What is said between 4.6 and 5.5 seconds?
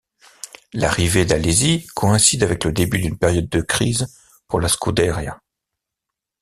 Scuderia.